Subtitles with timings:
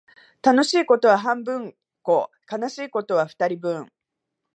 [0.41, 3.91] 楽しいことは半分こ、悲しいことは二人分